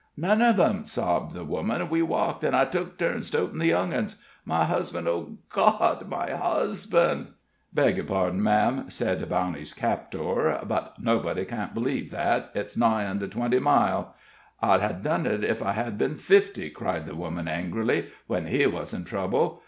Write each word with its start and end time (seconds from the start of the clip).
"None 0.17 0.41
of 0.41 0.59
'em," 0.59 0.83
sobbed 0.83 1.35
the 1.35 1.43
woman. 1.45 1.87
"We 1.87 2.01
walked, 2.01 2.43
an' 2.43 2.55
I 2.55 2.65
took 2.65 2.97
turns 2.97 3.29
totin' 3.29 3.59
the 3.59 3.67
young 3.67 3.93
uns. 3.93 4.19
My 4.45 4.63
husband! 4.65 5.07
Oh, 5.07 5.37
God! 5.53 6.09
my 6.09 6.31
husband!" 6.31 7.29
"Beg 7.71 7.97
yer 7.97 8.03
pardon, 8.03 8.41
ma'am," 8.41 8.89
said 8.89 9.21
Bowney's 9.29 9.75
captor, 9.75 10.59
"but 10.67 10.95
nobody 10.99 11.45
can't 11.45 11.75
b'leeve 11.75 12.09
that; 12.09 12.49
it's 12.55 12.75
nigh 12.75 13.05
onto 13.05 13.27
twenty 13.27 13.59
mile." 13.59 14.15
"I'd 14.59 14.81
ha' 14.81 15.03
done 15.03 15.27
it 15.27 15.43
ef 15.43 15.61
it 15.61 15.65
had 15.65 15.99
been 15.99 16.15
fifty," 16.15 16.71
cried 16.71 17.05
the 17.05 17.13
woman, 17.13 17.47
angrily, 17.47 18.07
"when 18.25 18.47
he 18.47 18.65
wuz 18.65 18.95
in 18.95 19.03
trouble. 19.05 19.59